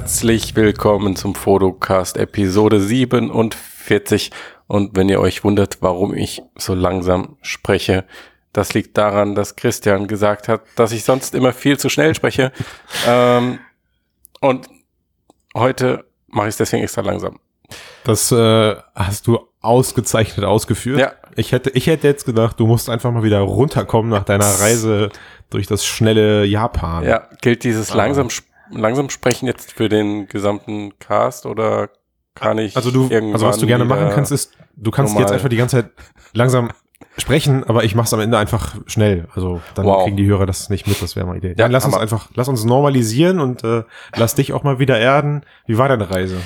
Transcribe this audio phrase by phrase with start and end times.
[0.00, 4.30] Herzlich willkommen zum Fotocast Episode 47.
[4.66, 8.06] Und wenn ihr euch wundert, warum ich so langsam spreche,
[8.54, 12.50] das liegt daran, dass Christian gesagt hat, dass ich sonst immer viel zu schnell spreche.
[13.06, 13.58] ähm,
[14.40, 14.68] und
[15.54, 17.38] heute mache ich es deswegen extra langsam.
[18.04, 20.98] Das äh, hast du ausgezeichnet ausgeführt.
[20.98, 21.12] Ja.
[21.36, 25.10] Ich hätte, ich hätte jetzt gedacht, du musst einfach mal wieder runterkommen nach deiner Reise
[25.50, 27.04] durch das schnelle Japan.
[27.04, 27.96] Ja, gilt dieses Ah.
[27.96, 28.30] langsam,
[28.70, 31.90] langsam sprechen jetzt für den gesamten Cast oder
[32.34, 35.32] kann ich Also du, also was du gerne machen kannst, ist, du kannst normal- jetzt
[35.34, 35.90] einfach die ganze Zeit
[36.32, 36.70] langsam
[37.18, 39.26] sprechen, aber ich mach's am Ende einfach schnell.
[39.34, 40.04] Also dann Wow.
[40.04, 41.48] kriegen die Hörer das nicht mit, das wäre mal Idee.
[41.50, 42.02] Ja, Dann lass uns Hammer.
[42.02, 43.82] einfach, lass uns normalisieren und äh,
[44.16, 45.42] lass dich auch mal wieder erden.
[45.66, 46.36] Wie war deine Reise?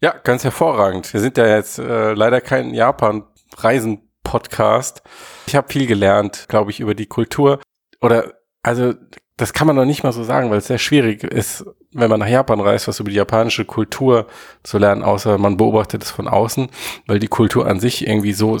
[0.00, 1.12] Ja, ganz hervorragend.
[1.12, 5.02] Wir sind ja jetzt äh, leider kein Japan-Reisen-Podcast.
[5.46, 7.60] Ich habe viel gelernt, glaube ich, über die Kultur.
[8.00, 8.32] Oder,
[8.62, 8.94] also,
[9.36, 12.20] das kann man noch nicht mal so sagen, weil es sehr schwierig ist, wenn man
[12.20, 14.26] nach Japan reist, was über die japanische Kultur
[14.62, 16.68] zu lernen, außer man beobachtet es von außen,
[17.06, 18.52] weil die Kultur an sich irgendwie so,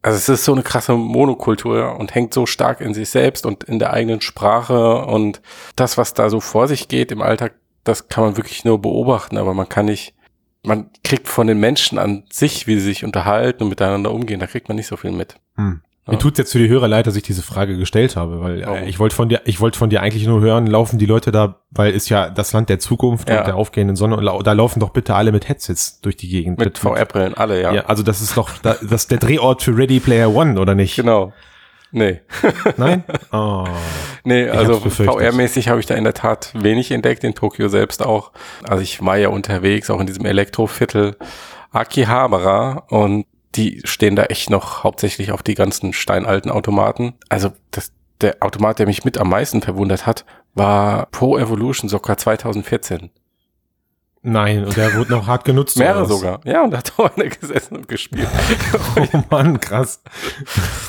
[0.00, 3.64] also es ist so eine krasse Monokultur und hängt so stark in sich selbst und
[3.64, 5.42] in der eigenen Sprache und
[5.76, 9.36] das, was da so vor sich geht im Alltag, das kann man wirklich nur beobachten,
[9.36, 10.14] aber man kann nicht
[10.64, 14.46] man kriegt von den Menschen an sich, wie sie sich unterhalten und miteinander umgehen, da
[14.46, 15.36] kriegt man nicht so viel mit.
[15.56, 15.82] Hm.
[16.08, 16.14] Ja.
[16.14, 18.88] Mir tut's jetzt für die Hörer leid, dass ich diese Frage gestellt habe, weil äh,
[18.88, 21.56] ich wollte von dir, ich wollte von dir eigentlich nur hören, laufen die Leute da,
[21.70, 23.38] weil ist ja das Land der Zukunft Ja.
[23.40, 26.58] und der aufgehenden Sonne und da laufen doch bitte alle mit Headsets durch die Gegend.
[26.58, 27.72] Mit VR-Brillen, alle, ja.
[27.74, 27.84] Ja.
[27.84, 30.96] also das ist doch da, das ist der Drehort für Ready Player One, oder nicht?
[30.96, 31.32] Genau.
[31.90, 32.20] Nee.
[32.76, 33.04] Nein?
[33.32, 33.64] Oh.
[34.24, 34.74] Nee, also.
[34.80, 38.32] VR-mäßig habe ich da in der Tat wenig entdeckt, in Tokio selbst auch.
[38.62, 41.16] Also ich war ja unterwegs, auch in diesem Elektroviertel
[41.72, 47.14] Akihabara und die stehen da echt noch hauptsächlich auf die ganzen steinalten Automaten.
[47.28, 52.16] Also das, der Automat, der mich mit am meisten verwundert hat, war Pro Evolution Soccer
[52.16, 53.10] 2014.
[54.22, 55.78] Nein, und der wurde noch hart genutzt.
[55.78, 56.40] Mehrere sogar.
[56.44, 58.28] Ja, und da hat auch einer gesessen und gespielt.
[58.96, 60.02] Oh Mann, krass.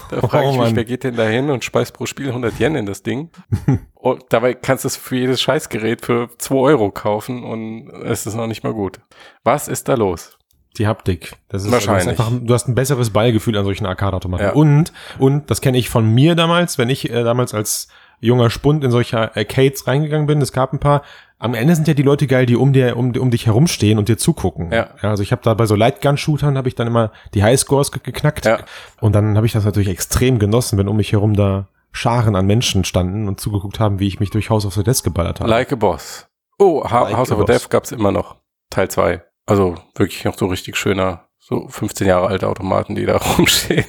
[0.10, 0.76] Da frage Oh ich mich, Mann.
[0.76, 3.30] wer geht denn da hin und speist pro Spiel 100 Yen in das Ding?
[3.94, 8.34] und dabei kannst du es für jedes Scheißgerät für 2 Euro kaufen und es ist
[8.36, 9.00] noch nicht mal gut.
[9.44, 10.39] Was ist da los?
[10.78, 11.34] Die Haptik.
[11.50, 12.04] Das ist, Wahrscheinlich.
[12.04, 14.44] Ist einfach, du hast ein besseres Ballgefühl an solchen Arcade-Automaten.
[14.44, 14.52] Ja.
[14.52, 17.88] Und, und, das kenne ich von mir damals, wenn ich äh, damals als
[18.20, 21.04] junger Spund in solche Arcades reingegangen bin, es gab ein paar,
[21.38, 24.10] am Ende sind ja die Leute geil, die um dir, um, um dich herumstehen und
[24.10, 24.72] dir zugucken.
[24.72, 24.90] Ja.
[25.02, 28.46] also ich habe da bei so Lightgun-Shootern habe ich dann immer die Highscores ge geknackt.
[28.46, 28.60] Ja.
[29.00, 32.46] Und dann habe ich das natürlich extrem genossen, wenn um mich herum da Scharen an
[32.46, 35.50] Menschen standen und zugeguckt haben, wie ich mich durch House of the Dead geballert habe.
[35.50, 36.28] Like a Boss.
[36.60, 37.48] Oh, ha Like House of Boss.
[37.48, 38.36] Death gab's immer noch.
[38.70, 39.22] Teil 2.
[39.50, 43.86] Also wirklich noch so richtig schöner, so 15 Jahre alte Automaten, die da rumstehen.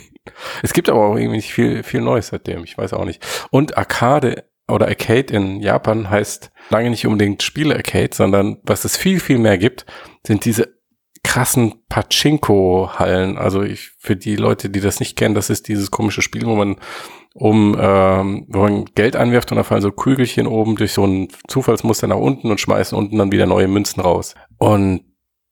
[0.63, 2.65] Es gibt aber auch irgendwie nicht viel, viel Neues seitdem.
[2.65, 3.23] Ich weiß auch nicht.
[3.51, 9.21] Und Arcade oder Arcade in Japan heißt lange nicht unbedingt Spiele-Arcade, sondern was es viel,
[9.21, 9.85] viel mehr gibt,
[10.27, 10.81] sind diese
[11.25, 13.37] krassen Pachinko-Hallen.
[13.37, 16.55] Also ich, für die Leute, die das nicht kennen, das ist dieses komische Spiel, wo
[16.55, 16.77] man
[17.35, 21.29] um, ähm, wo man Geld einwirft und da fallen so Kügelchen oben durch so ein
[21.49, 24.35] Zufallsmuster nach unten und schmeißen unten dann wieder neue Münzen raus.
[24.57, 25.10] Und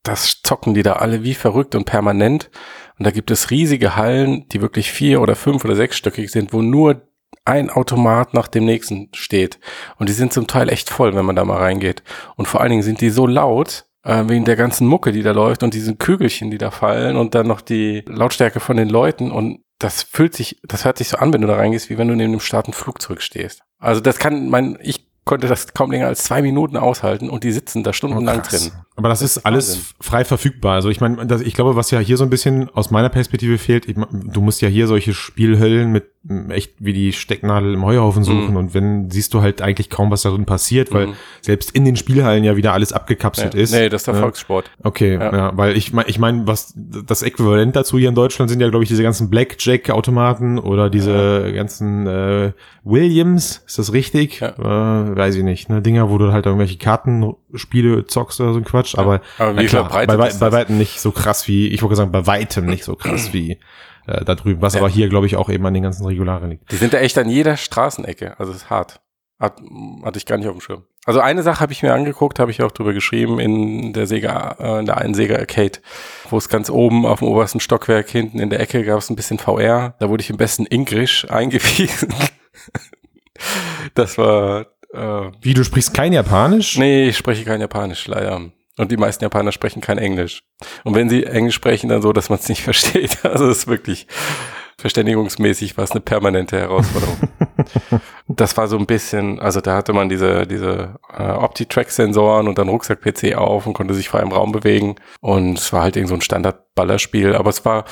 [0.08, 2.50] das zocken die da alle wie verrückt und permanent.
[2.98, 6.62] Und da gibt es riesige Hallen, die wirklich vier oder fünf oder sechsstöckig sind, wo
[6.62, 7.02] nur
[7.44, 9.58] ein Automat nach dem nächsten steht.
[9.96, 12.02] Und die sind zum Teil echt voll, wenn man da mal reingeht.
[12.36, 15.32] Und vor allen Dingen sind die so laut, äh, wegen der ganzen Mucke, die da
[15.32, 19.30] läuft und diesen Kügelchen, die da fallen und dann noch die Lautstärke von den Leuten.
[19.30, 22.08] Und das fühlt sich, das hört sich so an, wenn du da reingehst, wie wenn
[22.08, 23.62] du neben dem starken Flugzeug stehst.
[23.78, 27.52] Also das kann mein, ich konnte das kaum länger als zwei Minuten aushalten und die
[27.52, 28.72] sitzen da stundenlang Oh, drin.
[28.98, 29.84] Aber das, Das ist alles Wahnsinn.
[30.00, 30.74] frei verfügbar.
[30.74, 33.88] Also ich meine, ich glaube, was ja hier so ein bisschen aus meiner Perspektive fehlt,
[33.88, 38.24] ich, du musst ja hier solche Spielhöllen mit m, echt wie die Stecknadel im Heuhaufen
[38.24, 38.56] suchen Mhm.
[38.56, 41.12] und wenn siehst du halt eigentlich kaum, was da drin passiert, weil Mhm.
[41.40, 43.60] selbst in den Spielhallen ja wieder alles abgekapselt Ja.
[43.60, 43.72] ist.
[43.72, 44.20] Nee, das ist der Ja.
[44.20, 44.68] Volkssport.
[44.82, 45.32] Okay, Ja.
[45.34, 48.68] ja, weil ich meine, ich mein, was das Äquivalent dazu hier in Deutschland sind ja,
[48.68, 52.52] glaube ich, diese ganzen Blackjack-Automaten oder diese ganzen äh,
[52.84, 54.42] Williams, ist das richtig?
[54.42, 55.82] Äh, weiß ich nicht, ne?
[55.82, 56.78] Dinger, wo du halt irgendwelche
[57.48, 61.10] Kartenspiele zockst oder so ein Quatsch, aber, Aber wie klar, bei, bei weitem nicht so
[61.12, 63.58] krass wie, ich wollte sagen, bei weitem nicht so krass wie
[64.06, 64.80] äh, da drüben, was Ja.
[64.80, 66.70] aber hier, glaube ich, auch eben an den ganzen Regularien liegt.
[66.70, 68.38] Die sind da echt an jeder Straßenecke.
[68.38, 69.00] Also es ist hart.
[69.40, 69.60] Hat,
[70.04, 70.82] hatte ich gar nicht auf dem Schirm.
[71.06, 74.56] Also eine Sache habe ich mir angeguckt, habe ich auch drüber geschrieben in der Sega,
[74.58, 75.78] äh, in der einen Sega Arcade,
[76.28, 79.16] wo es ganz oben auf dem obersten Stockwerk hinten in der Ecke gab es ein
[79.16, 79.94] bisschen VR.
[80.00, 82.12] Da wurde ich im besten Englisch eingewiesen.
[83.94, 86.78] das war äh, Wie, du sprichst kein Japanisch?
[86.78, 88.50] Nee, ich spreche kein Japanisch, leider.
[88.78, 90.44] Und die meisten Japaner sprechen kein Englisch.
[90.84, 93.24] Und wenn sie Englisch sprechen, dann so, dass man es nicht versteht.
[93.24, 94.06] Also es ist wirklich
[94.80, 97.16] verständigungsmäßig war es eine permanente Herausforderung.
[98.28, 102.68] das war so ein bisschen, also da hatte man diese, diese äh, Opti-Track-Sensoren und dann
[102.68, 104.94] Rucksack-PC auf und konnte sich frei im Raum bewegen.
[105.20, 107.86] Und es war halt irgend so ein Standard-Ballerspiel, aber es war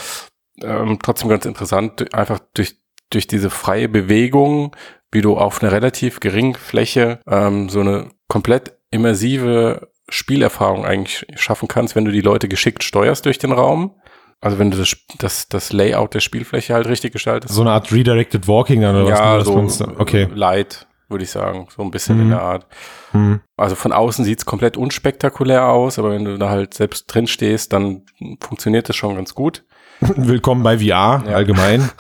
[0.63, 2.77] ähm, trotzdem ganz interessant, einfach durch,
[3.11, 4.75] durch diese freie Bewegung,
[5.17, 11.69] wie du auf einer relativ geringen Fläche ähm, so eine komplett immersive Spielerfahrung eigentlich schaffen
[11.69, 13.97] kannst, wenn du die Leute geschickt steuerst durch den Raum.
[14.43, 17.55] Also wenn du das, das, das Layout der Spielfläche halt richtig gestaltest.
[17.55, 19.47] So eine Art Redirected Walking dann oder ja, was?
[19.79, 20.29] so okay.
[20.35, 21.67] Light, würde ich sagen.
[21.75, 22.23] So ein bisschen Mhm.
[22.25, 22.67] in der Art.
[23.13, 23.41] Hm.
[23.57, 27.73] Also von außen sieht's komplett unspektakulär aus, aber wenn du da halt selbst drin stehst,
[27.73, 28.03] dann
[28.41, 29.65] funktioniert das schon ganz gut.
[30.01, 31.23] Willkommen bei VR Ja.
[31.35, 31.89] allgemein.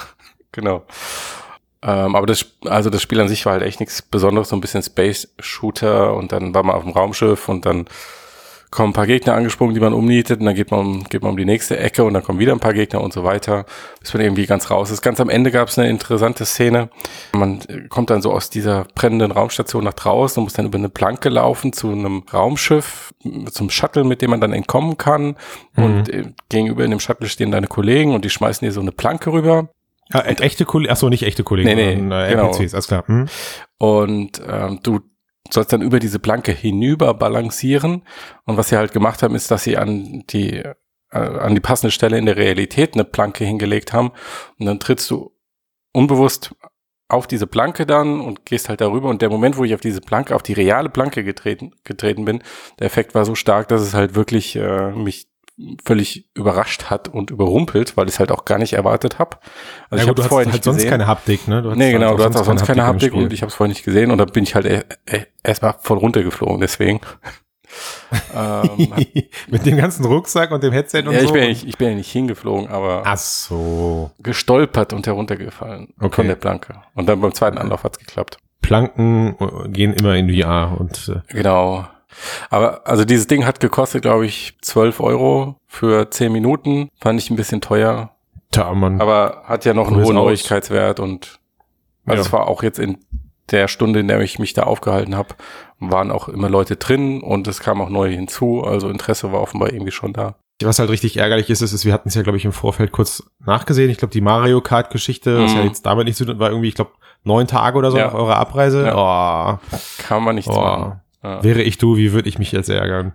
[0.52, 0.84] Genau.
[1.86, 4.60] Ähm, aber das, also das Spiel an sich war halt echt nichts Besonderes, so ein
[4.60, 7.86] bisschen Space Shooter und dann war man auf dem Raumschiff und dann
[8.72, 11.30] kommen ein paar Gegner angesprungen, die man umnietet und dann geht man, um- geht man
[11.30, 13.64] um die nächste Ecke und dann kommen wieder ein paar Gegner und so weiter,
[14.00, 15.00] bis man irgendwie ganz raus ist.
[15.02, 16.90] Ganz am Ende gab es eine interessante Szene.
[17.32, 20.88] Man kommt dann so aus dieser brennenden Raumstation nach draußen und muss dann über eine
[20.88, 23.14] Planke laufen zu einem Raumschiff,
[23.52, 25.36] zum Shuttle, mit dem man dann entkommen kann.
[25.76, 28.92] Und äh, gegenüber in dem Shuttle stehen deine Kollegen und die schmeißen dir so eine
[28.92, 29.68] Planke rüber.
[30.12, 32.46] Ja, e- echte Kollegen, achso, nicht echte Kollegen, Nee, nee, sondern äh, genau.
[32.46, 33.04] NPCs, alles klar.
[33.06, 33.26] Hm?
[33.78, 35.00] Und ähm, du
[35.50, 38.02] sollst dann über diese Planke hinüber balancieren.
[38.44, 40.62] Und was sie halt gemacht haben, ist, dass sie an die
[41.10, 44.10] äh, an die passende Stelle in der Realität eine Planke hingelegt haben.
[44.58, 45.32] Und dann trittst du
[45.92, 46.54] unbewusst
[47.08, 49.08] auf diese Planke dann und gehst halt darüber.
[49.08, 52.42] Und der Moment, wo ich auf diese Planke, auf die reale Planke getreten, getreten bin,
[52.78, 55.28] der Effekt war so stark, dass es halt wirklich äh, mich
[55.84, 59.38] völlig überrascht hat und überrumpelt, weil ich es halt auch gar nicht erwartet habe.
[59.90, 60.90] Also ja, ich habe du hast vorher halt nicht sonst gesehen.
[60.90, 61.62] keine Haptik, ne?
[61.62, 63.24] Du Nee, genau, du hast auch sonst keine Haptik Spiel.
[63.24, 65.74] und ich habe es vorher nicht gesehen und da bin ich halt e e erstmal
[65.80, 67.00] voll runtergeflogen, deswegen.
[68.34, 68.92] ähm,
[69.48, 71.26] Mit dem ganzen Rucksack und dem Headset und ja, so.
[71.26, 74.10] ich bin ja nicht, ich bin ja nicht hingeflogen, aber Ach so.
[74.18, 76.14] gestolpert und heruntergefallen Okay.
[76.16, 76.74] von der Planke.
[76.94, 78.38] Und dann beim zweiten Anlauf hat's geklappt.
[78.62, 81.86] Planken äh, gehen immer in VR und äh, Genau.
[82.50, 86.88] Aber also dieses Ding hat gekostet, glaube ich, 12 Euro für 10 Minuten.
[87.00, 88.10] Fand ich ein bisschen teuer.
[88.52, 89.00] da man.
[89.00, 90.14] Aber hat ja noch einen hohen.
[90.14, 91.38] Neuigkeitswert und
[92.06, 92.26] also Ja.
[92.26, 92.98] es war auch jetzt in
[93.50, 95.34] der Stunde, in der ich mich da aufgehalten habe,
[95.78, 98.62] waren auch immer Leute drin und es kam auch neu hinzu.
[98.64, 100.36] Also Interesse war offenbar irgendwie schon da.
[100.62, 102.90] Was halt richtig ärgerlich ist, ist, ist wir hatten es ja, glaube ich, im Vorfeld
[102.92, 103.90] kurz nachgesehen.
[103.90, 105.58] Ich glaube, die Mario Kart-Geschichte, was Mhm.
[105.58, 106.92] ja jetzt damit nicht so, war irgendwie, ich glaube,
[107.24, 108.06] neun Tage oder so Ja.
[108.06, 108.90] nach eurer Abreise.
[108.96, 109.58] Oh,
[110.08, 110.58] Kann man nichts Oh.
[110.60, 111.00] machen.
[111.26, 111.42] Ja.
[111.44, 113.12] wäre ich du, wie würde ich mich jetzt ärgern?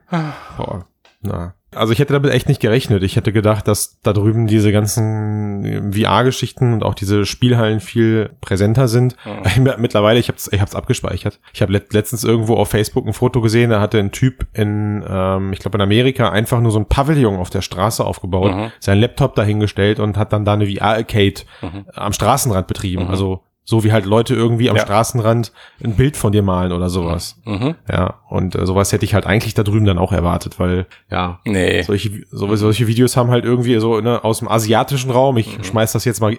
[0.57, 0.85] Boah.
[1.21, 1.53] Na.
[1.73, 3.01] Also ich hätte damit echt nicht gerechnet.
[3.03, 8.89] Ich hätte gedacht, dass da drüben diese ganzen VR-Geschichten und auch diese Spielhallen viel präsenter
[8.89, 9.15] sind.
[9.55, 9.69] Mhm.
[9.77, 11.39] Mittlerweile, ich habe es ich hab's abgespeichert.
[11.53, 15.05] Ich habe let letztens irgendwo auf Facebook ein Foto gesehen, da hatte ein Typ in,
[15.07, 18.71] ähm, ich glaube in Amerika, einfach nur so ein Pavillon auf der Straße aufgebaut, Mhm.
[18.81, 21.85] seinen Laptop dahingestellt und hat dann da eine VR-Arcade Mhm.
[21.93, 23.03] am Straßenrand betrieben.
[23.05, 23.09] Mhm.
[23.11, 24.81] Also so wie halt Leute irgendwie am Ja.
[24.81, 25.51] Straßenrand
[25.83, 27.39] ein Bild von dir malen oder sowas.
[27.45, 27.75] Mhm.
[27.89, 31.39] Ja, und äh, sowas hätte ich halt eigentlich da drüben dann auch erwartet, weil, ja,
[31.45, 31.83] Nee.
[31.83, 35.63] solche, so, solche Videos haben halt irgendwie so ne, aus dem asiatischen Raum, ich Mhm.
[35.63, 36.35] schmeiß das jetzt mal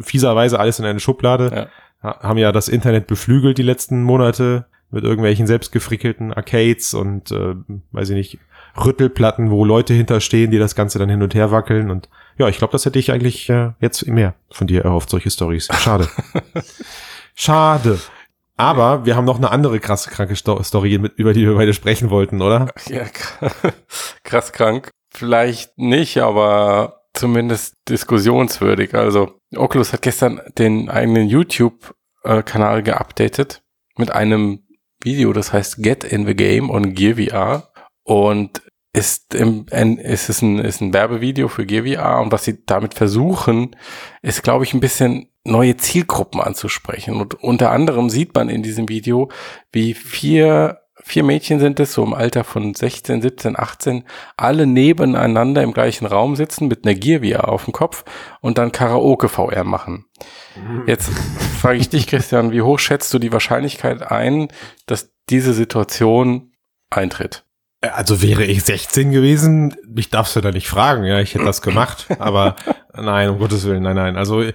[0.00, 1.68] fieserweise alles in eine Schublade,
[2.02, 2.08] Ja.
[2.10, 7.54] ha- haben ja das Internet beflügelt die letzten Monate mit irgendwelchen selbstgefrickelten Arcades und, äh,
[7.92, 8.38] weiß ich nicht,
[8.76, 12.08] Rüttelplatten, wo Leute hinterstehen, die das Ganze dann hin und her wackeln und
[12.38, 15.68] ja, ich glaube, das hätte ich eigentlich äh, jetzt mehr von dir erhofft, solche Stories.
[15.72, 16.08] Schade.
[17.34, 17.98] Schade.
[18.56, 21.74] Aber wir haben noch eine andere krasse, kranke Sto Story, mit, über die wir beide
[21.74, 22.72] sprechen wollten, oder?
[22.88, 23.04] Ja,
[24.24, 24.90] krass krank.
[25.10, 28.94] Vielleicht nicht, aber zumindest diskussionswürdig.
[28.94, 33.62] Also Oculus hat gestern den eigenen YouTube-Kanal geupdatet
[33.96, 34.64] mit einem
[35.02, 37.68] Video, das heißt Get in the Game on Gear VR
[38.08, 38.62] und
[38.94, 42.94] ist im ist es ein ist ein Werbevideo für Gear VR und was sie damit
[42.94, 43.76] versuchen,
[44.22, 48.88] ist glaube ich ein bisschen neue Zielgruppen anzusprechen und unter anderem sieht man in diesem
[48.88, 49.30] Video,
[49.72, 54.04] wie vier vier Mädchen sind es, so im Alter von 16, 17, 18,
[54.38, 58.04] alle nebeneinander im gleichen Raum sitzen mit einer Gear VR auf dem Kopf
[58.40, 60.06] und dann Karaoke VR machen.
[60.86, 61.10] Jetzt
[61.60, 64.48] frage ich dich, Christian, wie hoch schätzt du die Wahrscheinlichkeit ein,
[64.86, 66.52] dass diese Situation
[66.90, 67.44] eintritt?
[67.80, 71.62] Also wäre ich 16 gewesen, ich darf's ja da nicht fragen, ja, ich hätte das
[71.62, 72.56] gemacht, aber
[72.92, 74.16] nein, um Gottes Willen, nein, nein.
[74.16, 74.52] Also äh,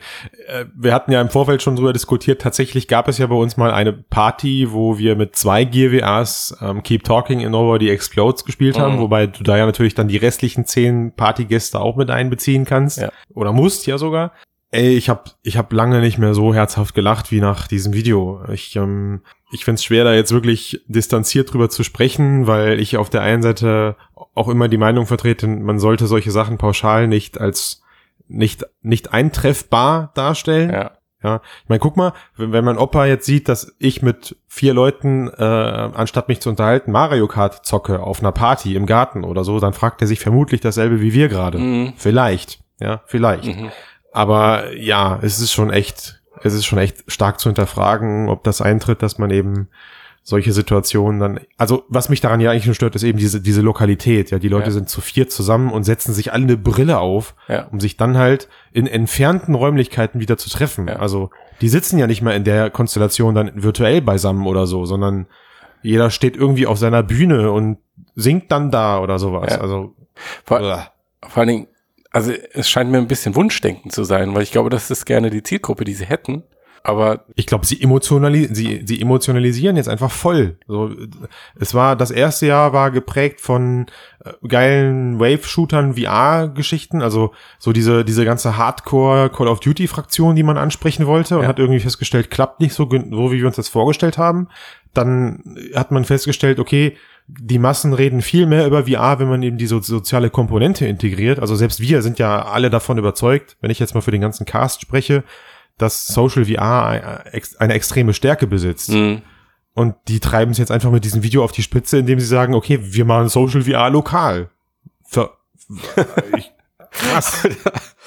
[0.75, 3.71] wir hatten ja im Vorfeld schon drüber diskutiert, tatsächlich gab es ja bei uns mal
[3.71, 8.95] eine Party, wo wir mit zwei VRs ähm, Keep Talking and Nobody Explodes gespielt haben,
[8.97, 8.99] Mhm.
[8.99, 12.97] wobei du da ja natürlich dann die restlichen zehn Partygäste auch mit einbeziehen kannst.
[12.97, 13.09] Ja.
[13.33, 14.33] Oder musst ja sogar.
[14.73, 18.41] Ey, ich habe ich hab lange nicht mehr so herzhaft gelacht wie nach diesem Video.
[18.51, 23.11] Ich, ähm, ich find's schwer, da jetzt wirklich distanziert drüber zu sprechen, weil ich auf
[23.11, 23.95] der einen Seite
[24.33, 27.83] auch immer die Meinung vertrete, man sollte solche Sachen pauschal nicht als
[28.27, 30.71] nicht, nicht eintreffbar darstellen.
[30.71, 30.91] Ja.
[31.21, 34.73] Ja, ich meine, guck mal, wenn, wenn mein Opa jetzt sieht, dass ich mit vier
[34.73, 39.45] Leuten, äh, anstatt mich zu unterhalten, Mario Kart zocke auf einer Party im Garten oder
[39.45, 41.59] so, dann fragt er sich vermutlich dasselbe wie wir gerade.
[41.59, 41.93] Mhm.
[41.95, 43.45] Vielleicht, ja, vielleicht.
[43.45, 43.71] Mhm.
[44.13, 48.61] Aber ja, es ist schon echt, es ist schon echt stark zu hinterfragen, ob das
[48.61, 49.67] eintritt, dass man eben
[50.25, 53.59] solche Situationen dann, also was mich daran ja eigentlich nur stört, ist eben diese, diese
[53.61, 54.31] Lokalität.
[54.31, 54.71] Ja, die Leute Ja.
[54.71, 57.67] sind zu viert zusammen und setzen sich alle eine Brille auf, Ja.
[57.71, 60.87] um sich dann halt in entfernten Räumlichkeiten wieder zu treffen.
[60.87, 60.95] Ja.
[60.97, 61.29] Also
[61.59, 65.25] die sitzen ja nicht mehr in der Konstellation dann virtuell beisammen oder so, sondern
[65.81, 67.79] jeder steht irgendwie auf seiner Bühne und
[68.15, 69.59] singt dann da oder sowas.
[69.59, 69.93] Also
[70.45, 70.87] Vor, uah.
[71.27, 71.67] vor allen Dingen,
[72.13, 75.29] also es scheint mir ein bisschen Wunschdenken zu sein, weil ich glaube, das ist gerne
[75.29, 76.43] die Zielgruppe, die sie hätten.
[76.85, 80.57] Aber Ich glaube, sie, emotionali sie, sie emotionalisieren jetzt einfach voll.
[80.67, 80.91] So,
[81.57, 83.85] es war, das erste Jahr war geprägt von
[84.25, 90.57] äh, geilen Wave-Shootern, VR-Geschichten, also so diese, diese ganze Hardcore Call of Duty-Fraktion, die man
[90.57, 91.47] ansprechen wollte und Ja.
[91.47, 94.49] hat irgendwie festgestellt, klappt nicht so, so, wie wir uns das vorgestellt haben.
[94.93, 99.57] Dann hat man festgestellt, okay, die Massen reden viel mehr über VR, wenn man eben
[99.57, 101.39] die so, soziale Komponente integriert.
[101.39, 104.45] Also selbst wir sind ja alle davon überzeugt, wenn ich jetzt mal für den ganzen
[104.45, 105.23] Cast spreche,
[105.77, 107.23] dass Social VR
[107.59, 108.89] eine extreme Stärke besitzt.
[108.89, 109.21] mh,
[109.73, 112.53] Und die treiben es jetzt einfach mit diesem Video auf die Spitze, indem sie sagen,
[112.53, 114.49] okay, wir machen Social VR lokal.
[115.03, 115.31] Ver
[116.37, 116.51] ich,
[116.91, 117.47] krass.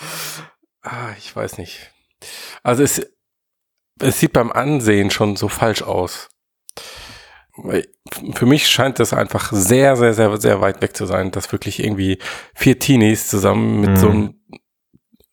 [0.82, 1.90] ah, ich weiß nicht.
[2.62, 3.04] Also es,
[3.98, 6.28] es sieht beim Ansehen schon so falsch aus.
[8.34, 11.82] Für mich scheint das einfach sehr, sehr, sehr, sehr weit weg zu sein, dass wirklich
[11.82, 12.18] irgendwie
[12.54, 13.96] vier Teenies zusammen mit Mhm.
[13.96, 14.34] so einem,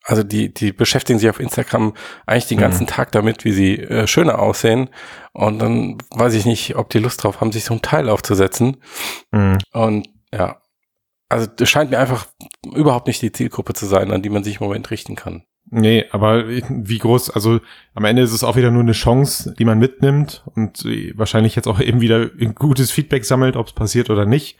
[0.03, 1.93] also die, die beschäftigen sich auf Instagram
[2.25, 2.61] eigentlich den Mhm.
[2.61, 4.89] ganzen Tag damit, wie sie äh, schöner aussehen.
[5.33, 8.77] Und dann weiß ich nicht, ob die Lust drauf haben, sich so ein Teil aufzusetzen.
[9.31, 9.57] Mhm.
[9.73, 10.61] Und ja,
[11.29, 12.27] also das scheint mir einfach
[12.73, 15.43] überhaupt nicht die Zielgruppe zu sein, an die man sich im Moment richten kann.
[15.75, 17.59] Nee, aber wie groß, also
[17.95, 21.55] am Ende ist es auch wieder nur eine Chance, die man mitnimmt und äh, wahrscheinlich
[21.55, 24.59] jetzt auch eben wieder ein gutes Feedback sammelt, ob es passiert oder nicht.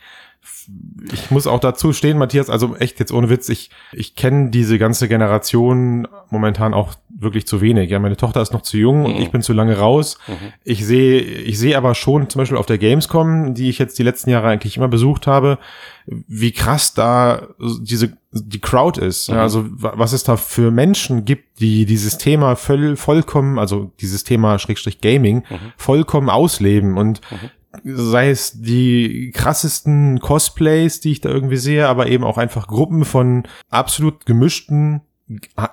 [1.12, 4.76] Ich muss auch dazu stehen, Matthias, also echt jetzt ohne Witz, ich, ich kenne diese
[4.76, 7.90] ganze Generation momentan auch wirklich zu wenig.
[7.90, 9.22] Ja, meine Tochter ist noch zu jung und Mhm.
[9.22, 10.18] ich bin zu lange raus.
[10.26, 10.32] Mhm.
[10.64, 14.02] Ich sehe, ich sehe aber schon zum Beispiel auf der Gamescom, die ich jetzt die
[14.02, 15.58] letzten Jahre eigentlich immer besucht habe,
[16.06, 17.48] wie krass da
[17.80, 19.28] diese die Crowd ist.
[19.28, 19.34] Mhm.
[19.36, 23.92] Ja, also wa- was es da für Menschen gibt, die dieses Thema voll, vollkommen, also
[24.00, 25.56] dieses Thema Schrägstrich Gaming Mhm.
[25.76, 27.50] vollkommen ausleben und Mhm.
[27.96, 33.04] sei es die krassesten Cosplays, die ich da irgendwie sehe, aber eben auch einfach Gruppen
[33.04, 35.00] von absolut gemischten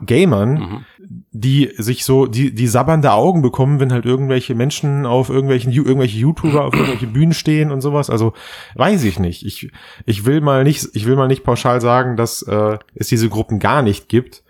[0.05, 0.85] Gamern, Mhm.
[1.31, 6.17] die sich so, die, die sabbernde Augen bekommen, wenn halt irgendwelche Menschen auf irgendwelchen, irgendwelche
[6.19, 8.09] YouTuber auf irgendwelche Bühnen stehen und sowas.
[8.09, 8.33] Also
[8.75, 9.45] weiß ich nicht.
[9.45, 9.69] Ich,
[10.05, 13.59] ich will mal nicht, ich will mal nicht pauschal sagen, dass äh, es diese Gruppen
[13.59, 14.43] gar nicht gibt.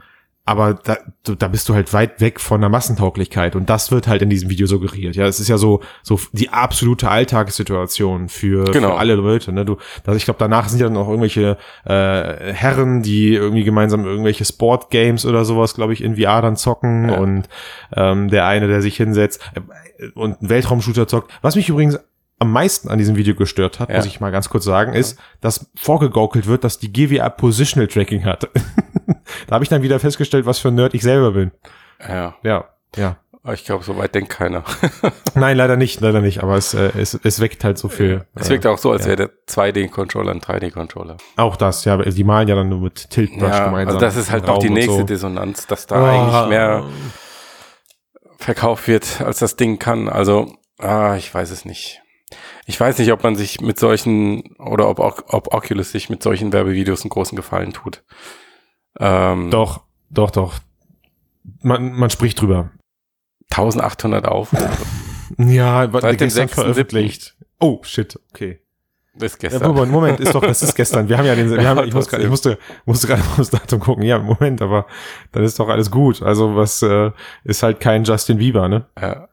[0.44, 0.98] Aber da,
[1.38, 4.50] da bist du halt weit weg von der Massentauglichkeit und das wird halt in diesem
[4.50, 5.16] Video suggeriert.
[5.16, 8.90] Ja, es ist ja so so die absolute Alltagssituation für, Genau.
[8.90, 9.52] für alle Leute.
[9.54, 9.66] Ne?
[9.66, 14.06] Du, also ich glaube, danach sind ja dann auch irgendwelche äh, Herren, die irgendwie gemeinsam
[14.06, 17.18] irgendwelche Sportgames oder sowas, glaube ich, in VR dann zocken Ja.
[17.20, 17.48] und
[17.96, 21.32] ähm, der eine, der sich hinsetzt äh, und einen Weltraumshooter zockt.
[21.44, 22.00] Was mich übrigens
[22.42, 23.98] am meisten an diesem Video gestört hat, Ja.
[23.98, 28.26] muss ich mal ganz kurz sagen, ist, dass vorgegaukelt wird, dass die GWA Positional Tracking
[28.26, 28.50] hat.
[29.48, 31.52] da habe ich dann wieder festgestellt, was für ein Nerd ich selber bin.
[32.00, 32.66] Ja, Ja,
[32.98, 33.18] ja.
[33.54, 34.64] ich glaube, so weit denkt keiner.
[35.36, 38.26] Nein, leider nicht, leider nicht, aber es, äh, es, es weckt halt so viel.
[38.34, 39.10] Es wirkt auch so, als ja.
[39.10, 41.18] wäre der 2D-Controller ein 3D-Controller.
[41.38, 43.96] Auch das, ja, die malen ja dann nur mit Tilt Brush Ja, gemeinsam.
[43.96, 45.04] also das ist halt noch die nächste so.
[45.04, 46.10] Dissonanz, dass da Ah.
[46.10, 46.84] eigentlich mehr
[48.38, 50.10] verkauft wird, als das Ding kann.
[50.10, 52.02] Also, ah, ich weiß es nicht.
[52.66, 56.54] Ich weiß nicht, ob man sich mit solchen oder ob, ob Oculus sich mit solchen
[56.54, 58.04] Werbevideos einen großen Gefallen tut.
[59.00, 60.60] Ähm, Doch, doch, doch.
[61.62, 62.72] Man, man spricht drüber.
[63.52, 64.70] 1800 Aufrufe
[65.38, 66.54] Ja, Seit dem gestern 6.7..
[66.54, 67.36] veröffentlicht.
[67.60, 68.62] Oh, shit, okay.
[69.20, 69.68] Ja, gestern.
[69.68, 71.10] Moment, Moment, ist doch, das ist gestern.
[71.10, 74.04] Wir haben ja den, wir haben, ich, muss, ich musste, musste gerade aufs Datum gucken.
[74.04, 74.88] Ja, Moment, aber
[75.32, 76.22] dann ist doch alles gut.
[76.22, 77.12] Also was äh,
[77.44, 78.86] ist halt kein Justin Bieber, ne?
[79.00, 79.28] ja,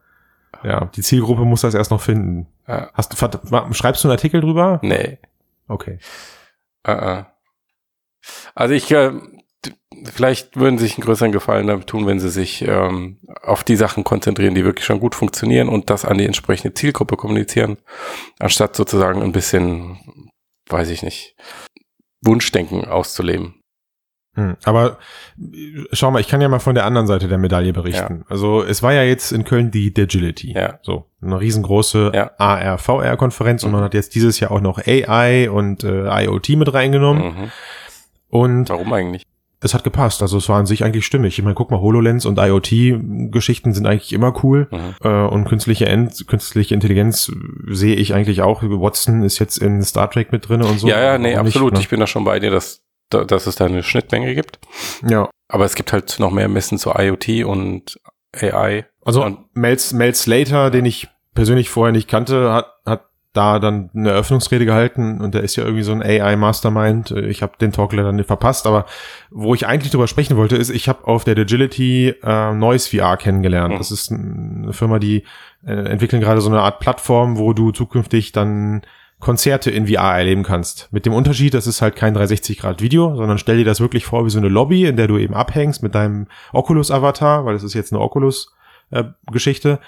[0.63, 2.47] Ja, die Zielgruppe muss das erst noch finden.
[2.69, 4.79] Ja, Hast du, schreibst du einen Artikel drüber?
[4.83, 5.17] nee.
[5.67, 5.99] Okay.
[6.83, 7.23] Äh, äh.
[8.55, 9.11] Also ich, äh,
[10.05, 13.75] vielleicht würden sie sich einen größeren Gefallen damit tun, wenn sie sich ähm, auf die
[13.75, 17.77] Sachen konzentrieren, die wirklich schon gut funktionieren und das an die entsprechende Zielgruppe kommunizieren,
[18.39, 20.31] anstatt sozusagen ein bisschen,
[20.69, 21.35] weiß ich nicht,
[22.21, 23.58] Wunschdenken auszuleben.
[24.35, 24.97] Hm, aber
[25.39, 28.23] äh, schau mal, ich kann ja mal von der anderen Seite der Medaille berichten.
[28.29, 30.53] Also es war ja jetzt in Köln die Digility.
[30.53, 30.79] Ja.
[30.83, 32.31] So, eine riesengroße Ja.
[32.37, 33.75] AR-VR-Konferenz und Mhm.
[33.77, 37.23] man hat jetzt dieses Jahr auch noch AI und äh, IoT mit reingenommen.
[37.23, 37.51] Mhm.
[38.29, 39.23] Und Warum eigentlich?
[39.61, 40.21] es hat gepasst.
[40.21, 41.37] Also es war an sich eigentlich stimmig.
[41.37, 44.67] Ich meine, guck mal, HoloLens und IoT-Geschichten sind eigentlich immer cool.
[44.71, 44.95] Mhm.
[45.03, 47.31] Äh, und künstliche, End, künstliche Intelligenz
[47.67, 48.61] sehe ich eigentlich auch.
[48.63, 50.87] Watson ist jetzt in Star Trek mit drin und so.
[50.87, 51.71] Ja, ja, nee, absolut.
[51.73, 51.83] Nicht, ne?
[51.83, 52.51] Ich bin da schon bei dir,
[53.09, 54.59] dass, dass es da eine Schnittmenge gibt.
[55.07, 55.29] Ja.
[55.47, 57.99] Aber es gibt halt noch mehr Messen zu IoT und
[58.35, 58.85] AI.
[59.03, 64.09] Also Mel, Mel Slater, den ich persönlich vorher nicht kannte, hat, hat da dann eine
[64.09, 67.11] Eröffnungsrede gehalten und der ist ja irgendwie so ein AI-Mastermind.
[67.11, 68.85] Ich habe den Talk leider nicht verpasst, aber
[69.29, 73.17] wo ich eigentlich drüber sprechen wollte, ist, ich habe auf der Agility äh, Noise VR
[73.17, 73.75] kennengelernt.
[73.75, 73.77] Mhm.
[73.77, 75.23] Das ist eine Firma, die
[75.65, 78.81] äh, entwickeln gerade so eine Art Plattform, wo du zukünftig dann
[79.19, 80.87] Konzerte in VR erleben kannst.
[80.91, 84.29] Mit dem Unterschied, das ist halt kein 360-Grad-Video, sondern stell dir das wirklich vor wie
[84.29, 87.91] so eine Lobby, in der du eben abhängst mit deinem Oculus-Avatar, weil das ist jetzt
[87.91, 89.79] eine Oculus-Geschichte.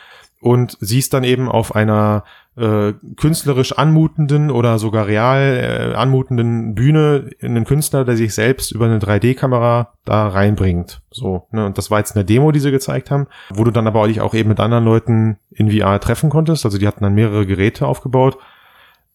[0.41, 2.23] Und siehst dann eben auf einer
[2.57, 8.85] äh, künstlerisch anmutenden oder sogar real äh, anmutenden Bühne einen Künstler, der sich selbst über
[8.85, 11.01] eine 3D-Kamera da reinbringt.
[11.11, 11.65] So, ne?
[11.65, 14.33] Und das war jetzt eine Demo, die sie gezeigt haben, wo du dann aber auch
[14.33, 16.65] eben mit anderen Leuten in VR treffen konntest.
[16.65, 18.37] Also die hatten dann mehrere Geräte aufgebaut.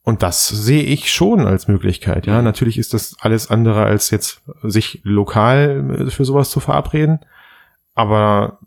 [0.09, 2.27] Und das sehe ich schon als Möglichkeit.
[2.27, 7.19] Ja, natürlich ist das alles andere als jetzt sich lokal äh, für sowas zu verabreden.
[7.97, 8.61] Aber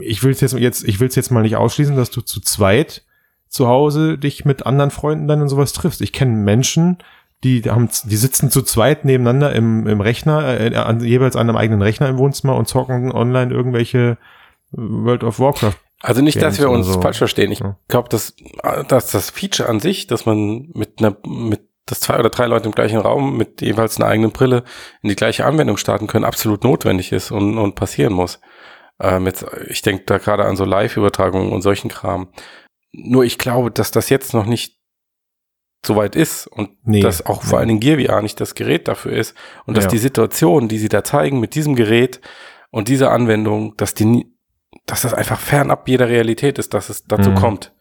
[0.00, 2.40] ich will es jetzt, jetzt, ich will es jetzt mal nicht ausschließen, dass du zu
[2.40, 3.04] zweit
[3.46, 6.00] zu Hause dich mit anderen Freunden dann und sowas triffst.
[6.00, 6.98] Ich kenne Menschen,
[7.44, 11.58] die haben, die sitzen zu zweit nebeneinander im, im Rechner, äh, an, jeweils an einem
[11.58, 14.18] eigenen Rechner im Wohnzimmer und zocken online irgendwelche
[14.72, 15.76] World of Warcraft.
[16.02, 17.00] Also nicht, dass wir uns so.
[17.00, 17.52] falsch verstehen.
[17.52, 17.76] Ich ja.
[17.88, 18.34] glaube, dass,
[18.88, 22.66] dass das Feature an sich, dass man mit einer, mit dass zwei oder drei Leute
[22.66, 24.64] im gleichen Raum mit jeweils einer eigenen Brille
[25.02, 28.40] in die gleiche Anwendung starten können, absolut notwendig ist und, und passieren muss.
[29.00, 32.28] Ähm, jetzt, ich denke da gerade an so Live-Übertragungen und solchen Kram.
[32.92, 34.78] Nur ich glaube, dass das jetzt noch nicht
[35.84, 38.86] so weit ist und nee, dass auch vor allen Dingen Gear VR nicht das Gerät
[38.86, 39.34] dafür ist
[39.64, 39.90] und dass ja.
[39.90, 42.20] die Situation, die sie da zeigen mit diesem Gerät
[42.70, 44.26] und dieser Anwendung, dass die,
[44.86, 47.34] dass das einfach fernab jeder Realität ist, dass es dazu mhm.
[47.36, 47.72] kommt.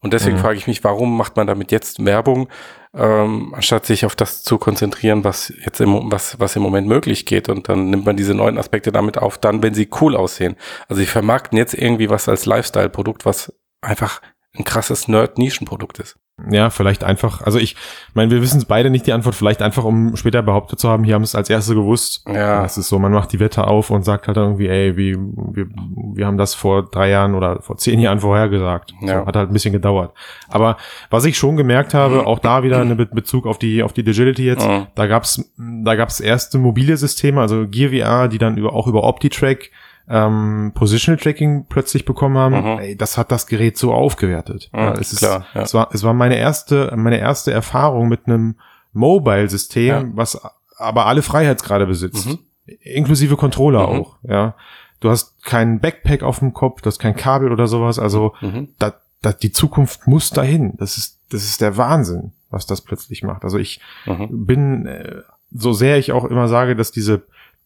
[0.00, 0.40] Und deswegen mhm.
[0.40, 2.48] frage ich mich, warum macht man damit jetzt Werbung,
[2.94, 7.26] ähm, anstatt sich auf das zu konzentrieren, was jetzt im, was, was im Moment möglich
[7.26, 7.48] geht.
[7.48, 10.56] Und dann nimmt man diese neuen Aspekte damit auf, dann, wenn sie cool aussehen.
[10.88, 14.22] Also sie vermarkten jetzt irgendwie was als Lifestyle-Produkt, was einfach
[14.56, 16.16] ein krasses Nerd-Nischenprodukt ist.
[16.50, 17.74] Ja, vielleicht einfach, also ich
[18.14, 21.02] meine, wir wissen es beide nicht die Antwort, vielleicht einfach, um später behauptet zu haben,
[21.02, 22.24] hier haben es als erste gewusst.
[22.28, 22.64] Ja.
[22.64, 25.66] Es ist so, man macht die Wette auf und sagt halt irgendwie, ey, wie, wir,
[26.14, 28.94] wir haben das vor drei Jahren oder vor zehn Jahren vorhergesagt.
[29.00, 29.20] Ja.
[29.20, 30.12] So, hat halt ein bisschen gedauert.
[30.48, 30.76] Aber
[31.10, 34.44] was ich schon gemerkt habe, auch da wieder Be Bezug auf die, auf die Digility
[34.44, 34.86] jetzt, mhm.
[34.94, 39.02] da gab's, da gab's erste mobile Systeme, also Gear VR, die dann über, auch über
[39.02, 39.70] OptiTrack
[40.08, 42.78] ähm, Positional Tracking plötzlich bekommen haben, mhm.
[42.78, 44.70] ey, das hat das Gerät so aufgewertet.
[44.72, 45.62] Mhm, ja, es, ist, klar, ja.
[45.62, 48.56] es, war, es war meine erste, meine erste Erfahrung mit einem
[48.92, 50.04] Mobile-System, ja.
[50.14, 50.40] was
[50.76, 52.26] aber alle Freiheitsgrade besitzt.
[52.26, 52.38] Mhm.
[52.80, 54.00] Inklusive Controller mhm.
[54.00, 54.54] auch, ja.
[55.00, 58.70] Du hast keinen Backpack auf dem Kopf, du hast kein Kabel oder sowas, also mhm.
[58.78, 60.74] da, da, die Zukunft muss dahin.
[60.78, 63.44] Das ist, das ist der Wahnsinn, was das plötzlich macht.
[63.44, 64.46] Also ich mhm.
[64.46, 67.22] bin, äh, so sehr ich auch immer sage, dass diese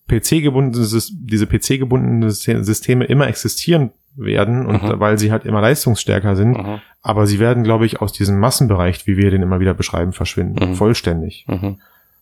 [0.09, 5.01] PC-gebundene, diese PC-gebundenen Systeme immer existieren werden und mhm.
[5.01, 6.81] weil sie halt immer leistungsstärker sind, mhm.
[7.01, 10.71] aber sie werden, glaube ich, aus diesem Massenbereich, wie wir den immer wieder beschreiben, verschwinden.
[10.71, 10.75] Mhm.
[10.75, 11.47] Vollständig.
[11.49, 11.81] Mhm.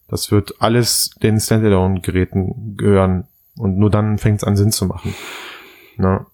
[0.08, 3.24] Das wird alles den Standalone-Geräten gehören
[3.56, 5.14] und nur dann fängt es an Sinn zu machen.
[5.96, 6.26] Na?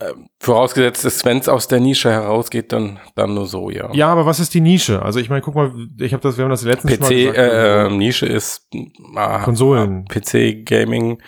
[0.00, 3.92] Ähm, vorausgesetzt ist, wenn es aus der Nische herausgeht, dann, dann nur so, ja.
[3.92, 5.02] Ja, aber was ist die Nische?
[5.02, 7.36] Also ich meine, guck mal, ich habe das, wir haben das letztens PC, Mal gesagt.
[7.36, 8.68] Äh, äh, Nische ist
[9.14, 10.06] ah, Konsolen.
[10.06, 11.22] PC Gaming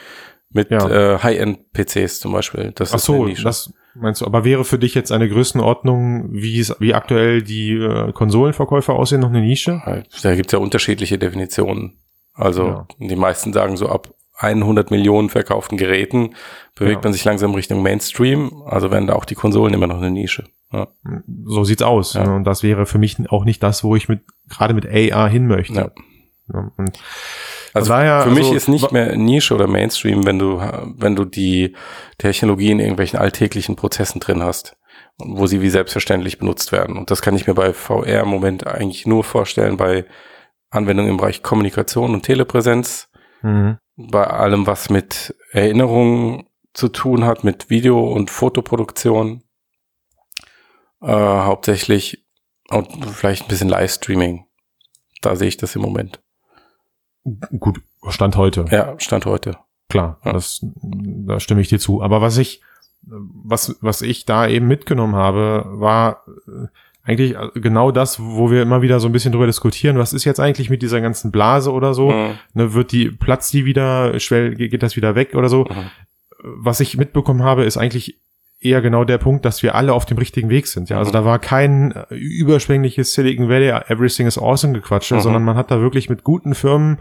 [0.51, 0.89] mit ja.
[0.89, 2.73] äh, High-End PCs zum Beispiel.
[2.75, 6.75] Das Ach so, das meinst du, aber wäre für dich jetzt eine Größenordnung, wie es,
[6.79, 9.83] wie aktuell die äh, Konsolenverkäufer aussehen, noch eine Nische?
[10.23, 11.99] Da gibt's ja unterschiedliche Definitionen.
[12.35, 12.87] Also ja.
[12.99, 16.35] die meisten sagen so ab 100 Millionen verkauften Geräten
[16.75, 17.09] bewegt ja.
[17.09, 18.63] man sich langsam Richtung Mainstream.
[18.67, 20.45] Also werden da auch die Konsolen immer noch eine Nische.
[20.73, 20.89] Ja.
[21.45, 22.15] So sieht's aus.
[22.15, 22.25] Ja.
[22.35, 25.47] Und das wäre für mich auch nicht das, wo ich mit gerade mit AR hin
[25.47, 25.93] möchte.
[27.75, 30.61] Also daher, für mich also, ist nicht mehr Nische oder Mainstream, wenn du,
[30.97, 31.75] wenn du die
[32.19, 34.77] Technologie in irgendwelchen alltäglichen Prozessen drin hast,
[35.19, 36.99] wo sie wie selbstverständlich benutzt werden.
[36.99, 40.05] Und das kann ich mir bei VR im Moment eigentlich nur vorstellen bei
[40.71, 43.09] Anwendungen im Bereich Kommunikation und Telepräsenz.
[43.43, 49.43] Mhm bei allem, was mit Erinnerungen zu tun hat, mit Video- und Fotoproduktion
[51.01, 52.25] äh, hauptsächlich
[52.71, 54.47] und vielleicht ein bisschen Livestreaming.
[55.21, 56.23] Da sehe ich das im Moment.
[57.59, 58.65] Gut, Stand heute.
[58.71, 59.59] Ja, Stand heute.
[59.89, 60.33] Klar, ja.
[60.33, 62.03] das, da stimme ich dir zu.
[62.03, 62.63] Aber was ich,
[63.03, 66.25] was, was ich da eben mitgenommen habe, war,
[67.05, 69.99] eigentlich äh, genau das, wo wir immer wieder so ein bisschen drüber diskutieren.
[69.99, 72.11] Was ist jetzt eigentlich mit dieser ganzen Blase oder so?
[72.11, 72.31] Mhm.
[72.55, 75.65] Ne, wird die, platzt die wieder, schwell, geht das wieder weg oder so?
[75.65, 75.91] Mhm.
[76.43, 78.19] Was ich mitbekommen habe, ist eigentlich
[78.61, 80.89] eher genau der Punkt, dass wir alle auf dem richtigen Weg sind.
[80.89, 81.15] Ja, also Mhm.
[81.15, 85.21] da war kein äh, überschwängliches Silicon Valley, everything is awesome gequatsche, Mhm.
[85.21, 86.99] sondern man hat da wirklich mit guten Firmen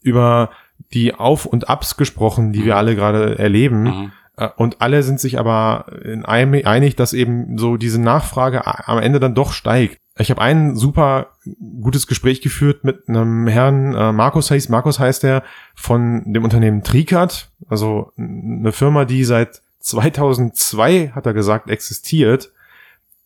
[0.00, 0.50] über
[0.94, 4.12] die Auf- und Ups gesprochen, die wir alle gerade erleben.
[4.56, 9.20] Und alle sind sich aber in einem einig, dass eben so diese Nachfrage am Ende
[9.20, 9.98] dann doch steigt.
[10.18, 11.28] Ich habe ein super
[11.80, 15.42] gutes Gespräch geführt mit einem Herrn, äh, Markus heißt, Markus heißt er,
[15.74, 22.52] von dem Unternehmen Tricat, also eine Firma, die seit 2002, hat er gesagt, existiert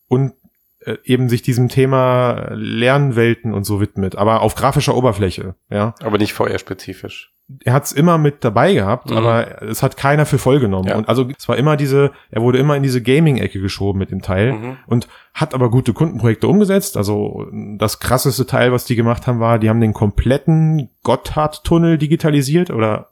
[0.07, 0.33] und
[0.81, 6.19] äh, eben sich diesem Thema Lernwelten und so widmet, aber auf grafischer Oberfläche, ja Aber
[6.19, 7.33] nicht VR-spezifisch.
[7.65, 9.17] Er hat's immer mit dabei gehabt, Mhm.
[9.19, 10.89] aber es hat keiner für voll genommen.
[10.89, 10.97] Ja.
[10.97, 14.21] Und also es war immer diese, er wurde immer in diese Gaming-Ecke geschoben mit dem
[14.21, 14.77] Teil Mhm.
[14.89, 16.97] und hat aber gute Kundenprojekte umgesetzt.
[16.97, 17.47] Also
[17.79, 23.11] das krasseste Teil, was die gemacht haben, war, die haben den kompletten Gotthard-Tunnel digitalisiert oder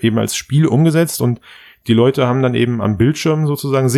[0.00, 1.40] eben als Spiel umgesetzt und
[1.86, 3.88] die Leute haben dann eben am Bildschirm sozusagen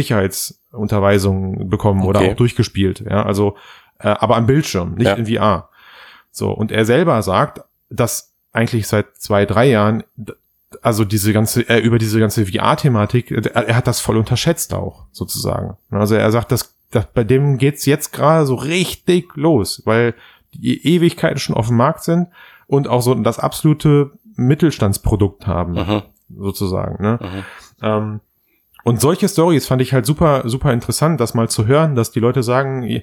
[0.71, 2.33] Sicherheitsunterweisungen bekommen oder Okay.
[2.33, 3.01] auch durchgespielt.
[3.09, 3.57] Ja, also
[3.99, 5.15] äh, aber am Bildschirm, nicht Ja.
[5.15, 5.69] in VR.
[6.31, 10.05] So und er selber sagt, dass eigentlich seit zwei drei Jahren
[10.83, 15.07] also diese ganze äh, über diese ganze VR-Thematik, er, er hat das voll unterschätzt auch
[15.11, 15.77] sozusagen.
[15.91, 20.15] Also er sagt, dass, dass bei dem geht's jetzt gerade so richtig los, weil
[20.55, 22.29] die Ewigkeiten schon auf dem Markt sind
[22.69, 26.03] und auch so das absolute Mittelstandsprodukt haben Mhm.
[26.37, 27.03] sozusagen.
[27.03, 27.19] Ne?
[27.21, 27.45] Mhm.
[27.83, 28.21] Ähm,
[28.85, 32.21] und solche Stories fand ich halt super, super interessant, das mal zu hören, dass die
[32.21, 33.03] Leute sagen,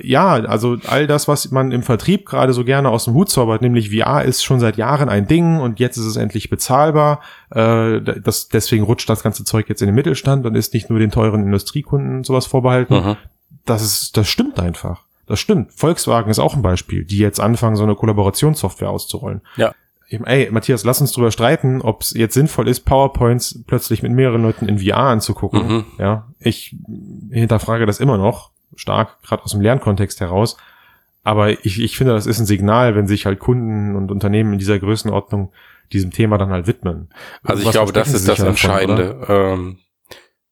[0.00, 3.62] ja, also all das, was man im Vertrieb gerade so gerne aus dem Hut zaubert,
[3.62, 7.20] nämlich VR ist schon seit Jahren ein Ding und jetzt ist es endlich bezahlbar.
[7.50, 10.98] Äh, das, deswegen rutscht das ganze Zeug jetzt in den Mittelstand und ist nicht nur
[10.98, 12.94] den teuren Industriekunden und sowas vorbehalten.
[12.94, 13.16] Mhm.
[13.64, 15.04] Das ist, das stimmt einfach.
[15.26, 15.72] Das stimmt.
[15.72, 19.40] Volkswagen ist auch ein Beispiel, die jetzt anfangen, so eine Kollaborationssoftware auszurollen.
[19.56, 19.72] Ja.
[20.08, 24.12] Eben, ey, Matthias, lass uns drüber streiten, ob es jetzt sinnvoll ist, PowerPoints plötzlich mit
[24.12, 25.66] mehreren Leuten in VR anzugucken.
[25.66, 25.84] Mhm.
[25.98, 26.76] Ja, ich
[27.30, 30.56] hinterfrage das immer noch stark, gerade aus dem Lernkontext heraus.
[31.22, 34.58] Aber ich, ich finde, das ist ein Signal, wenn sich halt Kunden und Unternehmen in
[34.58, 35.52] dieser Größenordnung
[35.92, 37.08] diesem Thema dann halt widmen.
[37.42, 39.26] Also ich Was glaube, das ist das davon, Entscheidende.
[39.28, 39.78] ähm,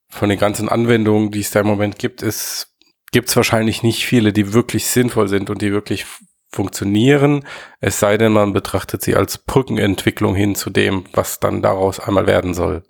[0.09, 2.75] von den ganzen Anwendungen, die es da im Moment gibt, ist,
[3.13, 6.07] gibt es wahrscheinlich nicht viele, die wirklich sinnvoll sind und die wirklich
[6.53, 7.45] funktionieren.
[7.81, 12.27] Es sei denn, man betrachtet sie als Brückenentwicklung hin zu dem, was dann daraus einmal
[12.27, 12.83] werden soll.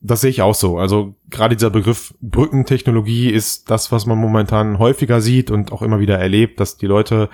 [0.00, 0.78] Das sehe ich auch so.
[0.78, 5.98] Also gerade dieser Begriff Brückentechnologie ist das, was man momentan häufiger sieht und auch immer
[5.98, 7.30] wieder erlebt, dass die Leute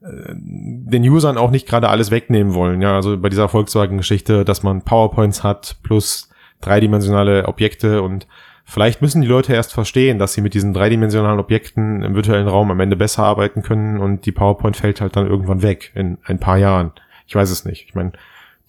[0.00, 2.80] äh, den Usern auch nicht gerade alles wegnehmen wollen.
[2.80, 6.30] Ja, also bei dieser Volkswagen-Geschichte, dass man PowerPoints hat plus
[6.62, 8.26] dreidimensionale Objekte und
[8.64, 12.70] vielleicht müssen die Leute erst verstehen, dass sie mit diesen dreidimensionalen Objekten im virtuellen Raum
[12.70, 16.38] am Ende besser arbeiten können und die PowerPoint fällt halt dann irgendwann weg in ein
[16.40, 16.92] paar Jahren.
[17.26, 17.86] Ich weiß es nicht.
[17.88, 18.12] Ich meine,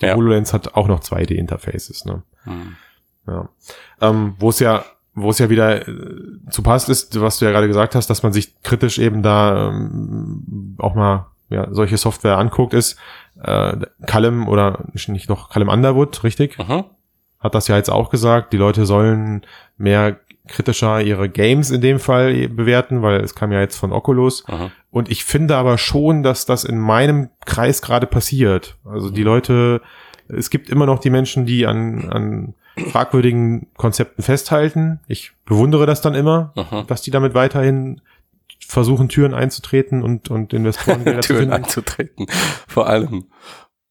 [0.01, 0.15] die Ja.
[0.15, 2.05] HoloLens hat auch noch 2D-Interfaces.
[2.05, 2.23] Ne?
[2.43, 2.75] Hm.
[3.27, 3.49] Ja.
[4.01, 5.93] Ähm, wo es ja, wo es ja wieder äh,
[6.49, 9.69] zu passt ist, was du ja gerade gesagt hast, dass man sich kritisch eben da
[9.69, 12.97] ähm, auch mal ja, solche Software anguckt, ist
[13.41, 16.57] äh, Callum oder nicht noch Callum Underwood, richtig?
[16.57, 16.85] Mhm.
[17.45, 19.45] Hat das ja jetzt auch gesagt, die Leute sollen
[19.77, 24.43] mehr kritischer ihre Games in dem Fall bewerten, weil es kam ja jetzt von Oculus.
[24.47, 24.71] Mhm.
[24.89, 28.77] Und ich finde aber schon, dass das in meinem Kreis gerade passiert.
[28.83, 29.81] Also die Leute,
[30.27, 32.53] es gibt immer noch die Menschen, die an, an
[32.91, 34.99] fragwürdigen Konzepten festhalten.
[35.07, 36.87] Ich bewundere das dann immer, Mhm.
[36.87, 38.01] dass die damit weiterhin
[38.67, 42.25] versuchen, Türen einzutreten und, und Investorengelder zu Türen einzutreten.
[42.67, 43.25] Vor allem.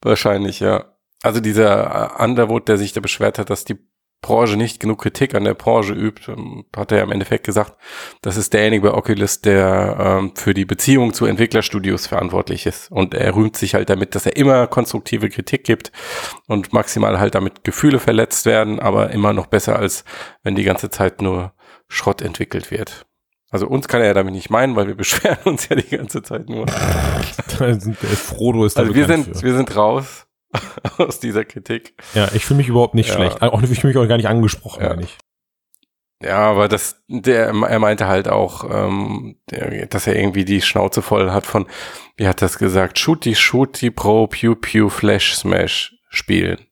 [0.03, 0.85] Wahrscheinlich, ja.
[1.25, 3.79] Also dieser äh, Underwood, der sich da beschwert hat, dass die
[4.21, 7.79] Branche nicht genug Kritik an der Branche übt, ähm, hat er ja im Endeffekt gesagt,
[8.21, 12.91] das ist derjenige bei Oculus, der ähm, für die Beziehung zu Entwicklerstudios verantwortlich ist.
[12.91, 15.93] Und er rühmt sich halt damit, dass er immer konstruktive Kritik gibt
[16.47, 20.05] und maximal halt damit Gefühle verletzt werden, aber immer noch besser, als
[20.43, 21.55] wenn die ganze Zeit nur
[21.89, 23.07] Schrott entwickelt wird.
[23.51, 26.23] Also uns kann er ja damit nicht meinen, weil wir beschweren uns ja die ganze
[26.23, 26.67] Zeit nur.
[27.61, 29.43] Äh, Frodo ist da Also wir sind, für.
[29.43, 30.27] wir sind raus
[30.99, 31.95] aus dieser Kritik.
[32.14, 33.14] Ja, ich fühle mich überhaupt nicht Ja.
[33.14, 33.43] schlecht.
[33.43, 34.88] Auch, ich fühle mich auch gar nicht angesprochen, Ja.
[34.90, 35.19] meine ich.
[36.23, 41.03] Ja, aber das, der, er meinte halt auch, ähm, der, dass er irgendwie die Schnauze
[41.03, 41.67] voll hat von,
[42.17, 46.67] wie hat das gesagt, Shooty, Shooty, Pro, Pew, Pew, Flash, Smash spielen.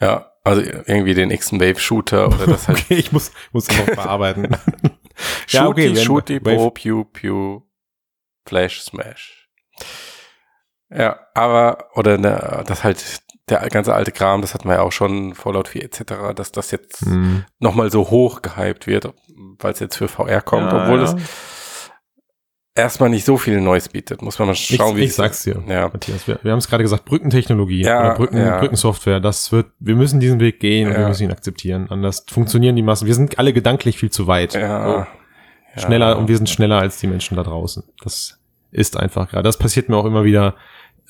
[0.00, 2.78] Ja, also irgendwie den X Wave Shooter oder das halt.
[2.78, 4.48] Okay, ich muss, muss noch bearbeiten.
[5.48, 7.62] Ja, Shooty, okay, wenn- Shooty, Pro, Pew, Pew,
[8.46, 9.48] Flash, Smash.
[10.92, 14.92] Ja, aber, oder ne, das halt der ganze alte Kram, das hatten wir ja auch
[14.92, 16.02] schon, Fallout 4 etc.,
[16.34, 17.44] dass das jetzt mhm.
[17.58, 19.12] nochmal so hoch gehypt wird,
[19.58, 21.04] weil es jetzt für VR kommt, ja, obwohl ja.
[21.04, 21.16] es
[22.74, 24.22] erstmal nicht so viel Neues bietet.
[24.22, 25.62] Muss man mal schauen, ich, wie ich sag's dir.
[25.66, 25.88] Ja.
[25.88, 28.58] Matthias, wir, wir haben es gerade gesagt, Brückentechnologie ja, oder Brücken, ja.
[28.58, 31.88] Brückensoftware, das wird, wir müssen diesen Weg gehen und wir müssen ihn akzeptieren.
[31.90, 33.06] Anders funktionieren die Massen.
[33.06, 34.54] Wir sind alle gedanklich viel zu weit.
[34.54, 35.06] Ja,
[35.76, 37.84] So, schneller und wir sind schneller als die Menschen da draußen.
[38.02, 39.44] Das ist einfach gerade.
[39.44, 40.54] Das passiert mir auch immer wieder,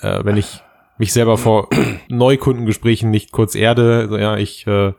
[0.03, 0.61] äh, wenn ich
[0.99, 1.69] mich selber vor
[2.09, 4.09] Neukundengesprächen nicht kurz erde.
[4.09, 4.93] So, ja, ich äh,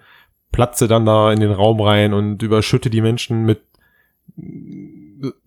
[0.52, 3.62] platze dann da in den Raum rein und überschütte die Menschen mit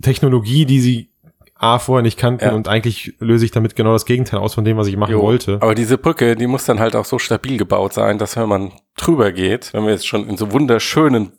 [0.02, 1.10] Technologie, die sie
[1.56, 2.52] A vorher nicht kannten Ja.
[2.52, 5.22] und eigentlich löse ich damit genau das Gegenteil aus von dem, was ich machen Jo.
[5.22, 5.58] wollte.
[5.62, 8.72] Aber diese Brücke, die muss dann halt auch so stabil gebaut sein, dass wenn man
[8.96, 11.32] drüber geht, wenn wir jetzt schon in so wunderschönen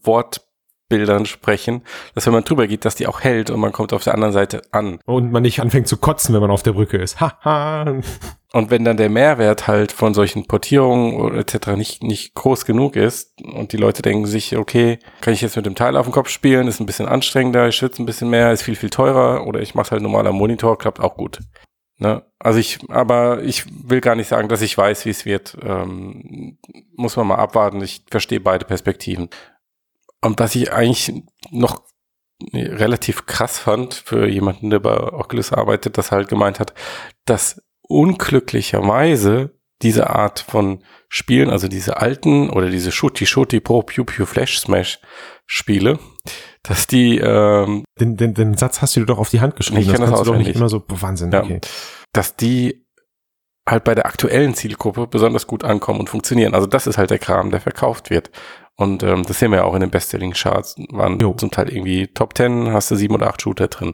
[0.86, 1.82] Wortbildern sprechen,
[2.14, 4.34] dass wenn man drüber geht, dass die auch hält und man kommt auf der anderen
[4.34, 5.00] Seite an.
[5.06, 7.20] Und man nicht anfängt zu kotzen, wenn man auf der Brücke ist.
[7.20, 8.02] Haha.
[8.54, 11.70] Und wenn dann der Mehrwert halt von solchen Portierungen oder etc.
[11.76, 15.66] nicht, nicht groß genug ist und die Leute denken sich, okay, kann ich jetzt mit
[15.66, 18.54] dem Teil auf dem Kopf spielen, ist ein bisschen anstrengender, ich schwitze ein bisschen mehr,
[18.54, 21.40] ist viel, viel teurer oder ich mache halt normaler Monitor, klappt auch gut.
[21.98, 22.24] Ne?
[22.40, 25.58] Also ich, aber ich will gar nicht sagen, dass ich weiß, wie es wird.
[25.62, 26.58] Ähm,
[26.96, 27.82] muss man mal abwarten.
[27.82, 29.30] Ich verstehe beide Perspektiven.
[30.26, 31.14] Und was ich eigentlich
[31.52, 31.84] noch
[32.54, 36.74] relativ krass fand für jemanden, der bei Oculus arbeitet, dass er halt gemeint hat,
[37.26, 44.04] dass unglücklicherweise diese Art von Spielen, also diese alten oder diese Shooty Shooty Pro Pew
[44.04, 45.00] Pew Flash Smash
[45.46, 46.00] Spiele,
[46.64, 49.82] dass die ähm, Den, den, den Satz hast du dir doch auf die Hand geschrieben.
[49.82, 51.44] Ich kenn das doch nicht immer so, Wahnsinn, Ja.
[51.44, 51.62] okay.
[52.14, 52.86] dass die
[53.68, 56.54] halt bei der aktuellen Zielgruppe besonders gut ankommen und funktionieren.
[56.54, 58.30] Also das ist halt der Kram, der verkauft wird.
[58.78, 60.76] Und ähm, das sehen wir ja auch in den Bestselling-Charts.
[60.90, 61.34] Waren Jo.
[61.34, 63.94] zum Teil irgendwie Top 10, hast du sieben oder acht Shooter drin.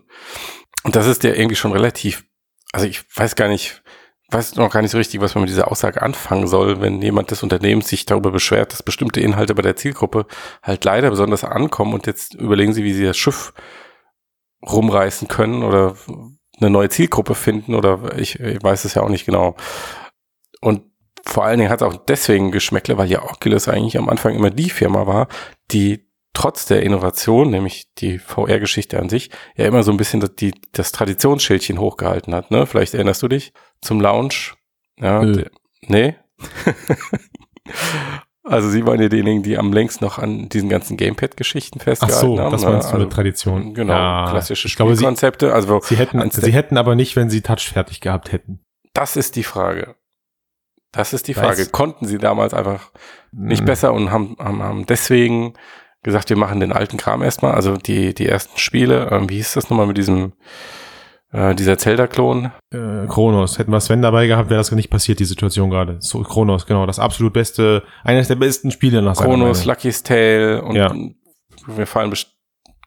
[0.84, 2.26] Und das ist ja irgendwie schon relativ,
[2.72, 3.84] also ich weiß gar nicht,
[4.32, 7.30] weiß noch gar nicht so richtig, was man mit dieser Aussage anfangen soll, wenn jemand
[7.32, 10.26] des Unternehmens sich darüber beschwert, dass bestimmte Inhalte bei der Zielgruppe
[10.64, 13.54] halt leider besonders ankommen und jetzt überlegen sie, wie sie das Schiff
[14.64, 15.96] rumreißen können oder
[16.60, 19.56] eine neue Zielgruppe finden oder ich, ich weiß es ja auch nicht genau.
[20.62, 20.91] Und
[21.26, 24.50] vor allen Dingen hat es auch deswegen Geschmäckle, weil ja Oculus eigentlich am Anfang immer
[24.50, 25.28] die Firma war,
[25.72, 30.36] die trotz der Innovation, nämlich die VR-Geschichte an sich, ja immer so ein bisschen das,
[30.36, 32.52] die, das Traditionsschildchen hochgehalten hat.
[32.52, 32.66] Ne?
[32.66, 34.56] Vielleicht erinnerst du dich zum Launch.
[35.00, 35.50] Ja, der,
[35.82, 36.16] nee.
[38.44, 42.38] also sie waren ja diejenigen, die am längst noch an diesen ganzen Gamepad-Geschichten Ach festgehalten
[42.38, 42.52] so, haben.
[42.52, 42.70] das ne?
[42.70, 43.74] meinst du Also, mit Tradition.
[43.74, 45.54] Genau, Ja, klassische Spielkonzepte.
[45.54, 48.64] Also sie hätten, sie hätten aber nicht, wenn sie Touch fertig gehabt hätten.
[48.94, 49.96] Das ist die Frage.
[50.92, 51.66] Das ist die Weiß- Frage.
[51.68, 52.92] Konnten sie damals einfach
[53.32, 53.66] nicht Hm.
[53.66, 55.54] besser und haben, haben, haben deswegen
[56.04, 57.54] gesagt, wir machen den alten Kram erstmal.
[57.54, 60.34] Also die, die ersten Spiele, ähm, wie hieß das nochmal mit diesem,
[61.32, 62.52] äh, dieser Zelda-Klon?
[62.74, 63.58] Äh, Kronos.
[63.60, 65.98] Hätten wir Sven dabei gehabt, wäre das nicht passiert, die Situation gerade.
[66.00, 66.86] So, Kronos, genau.
[66.86, 69.54] Das absolut beste, eines der besten Spiele nach Meinung.
[69.64, 70.94] Lucky's Tale und Ja.
[71.68, 72.12] wir fallen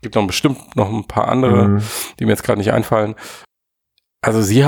[0.03, 1.83] gibt noch bestimmt noch ein paar andere, Mhm.
[2.19, 3.15] die mir jetzt gerade nicht einfallen.
[4.25, 4.65] Also sie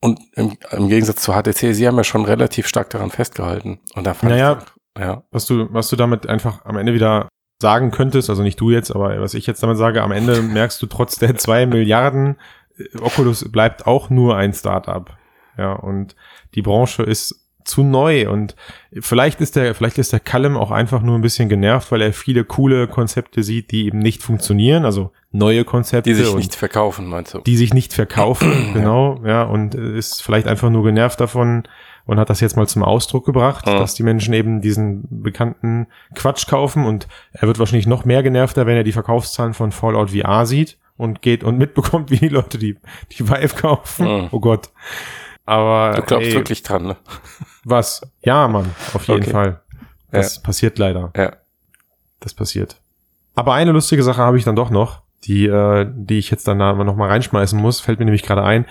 [0.00, 3.80] und im, im Gegensatz zu HTC, sie haben ja schon relativ stark daran festgehalten.
[3.94, 4.58] Und da fand Naja.
[4.96, 7.28] ich, ja, Was du, was du damit einfach am Ende wieder
[7.60, 10.82] sagen könntest, also nicht du jetzt, aber was ich jetzt damit sage, am Ende merkst
[10.82, 12.36] du trotz der zwei Milliarden,
[12.76, 15.16] äh, Oculus bleibt auch nur ein Startup.
[15.56, 16.16] Ja, und
[16.54, 18.54] die Branche ist zu neu und
[19.00, 22.12] vielleicht ist der, vielleicht ist der Callum auch einfach nur ein bisschen genervt, weil er
[22.12, 26.54] viele coole Konzepte sieht, die eben nicht funktionieren, also neue Konzepte die sich und nicht
[26.54, 27.38] verkaufen, meinst du?
[27.40, 31.64] die sich nicht verkaufen, genau, ja, und äh, ist vielleicht einfach nur genervt davon
[32.04, 33.78] und hat das jetzt mal zum Ausdruck gebracht, Ja.
[33.78, 38.66] dass die Menschen eben diesen bekannten Quatsch kaufen und er wird wahrscheinlich noch mehr genervter,
[38.66, 42.58] wenn er die Verkaufszahlen von Fallout VR sieht und geht und mitbekommt, wie die Leute
[42.58, 42.76] die,
[43.12, 44.06] die Vive kaufen.
[44.06, 44.28] Mhm.
[44.32, 44.70] Oh Gott.
[45.44, 46.96] Aber Du glaubst ey, wirklich dran, ne?
[47.64, 48.02] was?
[48.22, 49.30] Ja, Mann, auf jeden Okay.
[49.30, 49.60] Fall.
[50.10, 51.10] Das passiert leider.
[51.16, 51.32] Ja.
[52.20, 52.76] Das passiert.
[53.34, 56.58] Aber eine lustige Sache habe ich dann doch noch, die, äh, die ich jetzt dann
[56.58, 58.66] da noch mal reinschmeißen muss, fällt mir nämlich gerade ein.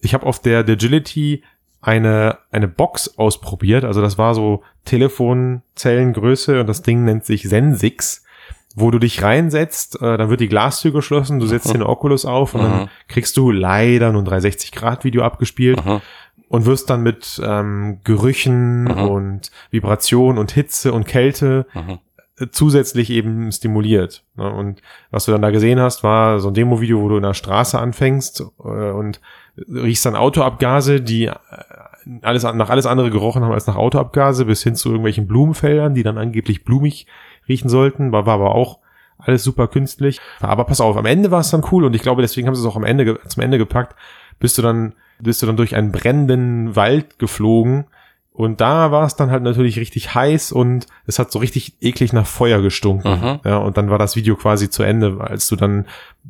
[0.00, 1.42] Ich habe auf der Agility
[1.80, 3.84] eine, eine Box ausprobiert.
[3.84, 8.23] Also das war so Telefonzellengröße und das Ding nennt sich Sensix,
[8.74, 11.72] wo du dich reinsetzt, äh, dann wird die Glastür geschlossen, du setzt Mhm.
[11.74, 12.64] den Oculus auf und Mhm.
[12.66, 16.00] dann kriegst du leider nur ein 360-Grad-Video abgespielt Mhm.
[16.48, 21.66] und wirst dann mit ähm, Gerüchen und Vibration und Hitze und Kälte
[22.38, 24.24] äh, zusätzlich eben stimuliert.
[24.36, 24.52] Ne?
[24.52, 24.82] Und
[25.12, 27.78] was du dann da gesehen hast, war so ein Demo-Video, wo du in der Straße
[27.78, 29.20] anfängst äh, und
[29.72, 31.34] riechst dann Autoabgase, die äh,
[32.22, 36.02] alles nach alles andere gerochen haben als nach Autoabgase, bis hin zu irgendwelchen Blumenfeldern, die
[36.02, 37.06] dann angeblich blumig
[37.48, 38.78] riechen sollten, war, war aber auch
[39.18, 40.20] alles super künstlich.
[40.40, 42.62] Aber pass auf, am Ende war es dann cool und ich glaube, deswegen haben sie
[42.62, 43.96] es auch am Ende zum Ende gepackt.
[44.38, 47.86] Bist du dann bist du dann durch einen brennenden Wald geflogen
[48.36, 52.12] Und da war es dann halt natürlich richtig heiß und es hat so richtig eklig
[52.12, 53.08] nach Feuer gestunken.
[53.12, 53.38] Mhm.
[53.44, 55.86] Ja, und dann war das Video quasi zu Ende, als du dann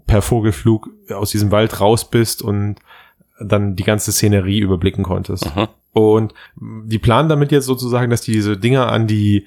[0.07, 2.77] per Vogelflug aus diesem Wald raus bist und
[3.41, 5.57] dann die ganze Szenerie überblicken konntest.
[5.57, 5.69] Mhm.
[5.95, 9.47] Und die planen damit jetzt sozusagen, dass die diese Dinger an die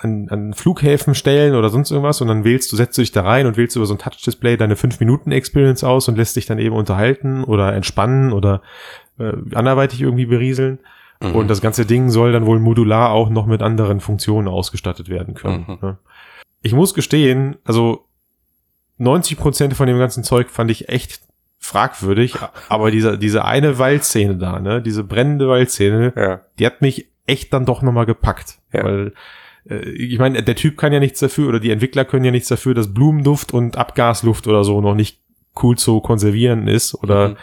[0.00, 3.22] an, an Flughäfen stellen oder sonst irgendwas und dann wählst du, setzt du dich da
[3.22, 6.74] rein und wählst über so ein Touch-Display deine 5-Minuten-Experience aus und lässt dich dann eben
[6.74, 8.62] unterhalten oder entspannen oder
[9.18, 10.78] äh, anderweitig irgendwie berieseln.
[11.20, 11.34] Mhm.
[11.34, 15.34] Und das ganze Ding soll dann wohl modular auch noch mit anderen Funktionen ausgestattet werden
[15.34, 15.64] können.
[15.66, 15.78] Mhm.
[15.82, 15.98] ne?
[16.62, 18.04] Ich muss gestehen, also
[18.98, 21.20] 90 Prozent von dem ganzen Zeug fand ich echt
[21.58, 22.36] fragwürdig,
[22.68, 26.40] aber diese, diese eine Waldszene da, ne, diese brennende Waldszene, ja.
[26.58, 28.58] die hat mich echt dann doch nochmal gepackt.
[28.72, 28.84] Ja.
[28.84, 29.12] Weil,
[29.68, 32.74] ich meine, der Typ kann ja nichts dafür oder die Entwickler können ja nichts dafür,
[32.74, 35.18] dass Blumenduft und Abgasluft oder so noch nicht
[35.62, 37.36] cool zu konservieren ist oder Mhm.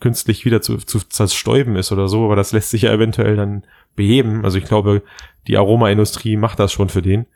[0.00, 3.64] künstlich wieder zu, zu zerstäuben ist oder so, aber das lässt sich ja eventuell dann
[3.94, 4.44] beheben.
[4.44, 5.02] Also ich glaube,
[5.46, 7.26] die Aromaindustrie macht das schon für den.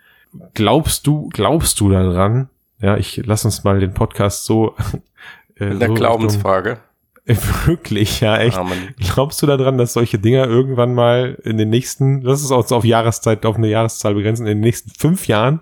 [0.55, 2.49] Glaubst du, glaubst du daran?
[2.81, 4.75] Ja, ich lass uns mal den Podcast so.
[5.59, 6.71] äh, In der so Glaubensfrage.
[6.71, 6.85] Richtung-
[7.67, 8.57] Wirklich, ja, echt.
[8.59, 8.95] Amen.
[8.99, 12.77] Glaubst du daran, dass solche Dinger irgendwann mal in den nächsten, das ist auch so
[12.77, 15.61] auf Jahreszeit, auf eine Jahreszahl begrenzt, in den nächsten fünf Jahren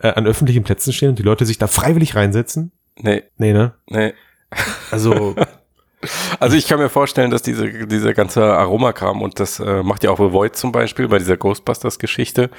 [0.00, 2.72] äh, an öffentlichen Plätzen stehen und die Leute sich da freiwillig reinsetzen?
[2.98, 3.74] Nee, Nee, ne?
[3.88, 4.12] nee.
[4.90, 5.34] Also,
[6.38, 10.10] Also ich kann mir vorstellen, dass diese, dieser ganze Aromakram und das äh, macht ja
[10.10, 12.50] auch The Void zum Beispiel bei dieser Ghostbusters-Geschichte.